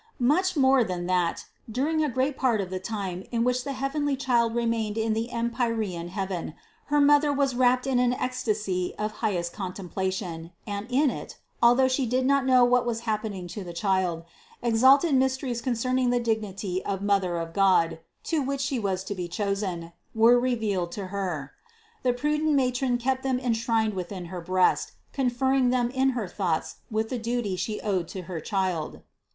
[0.55, 4.55] More than that, during a great part of the time in which the heavenly Child
[4.55, 9.53] re mained in the empyrean heaven, her mother was wrapped in an ecstasy of highest
[9.53, 14.23] contemplation, and in it, although she did not know what was happening to the Child,
[14.63, 18.61] ex alted mysteries concerning the dignity of Mother of God, THE CONCEPTION 271 to which
[18.61, 21.51] She was to be chosen, were revealed to her.
[22.01, 27.09] The prudent matron kept them enshrined within her breast, conferring them in her thoughts with
[27.09, 29.01] the duties she owed to her Child.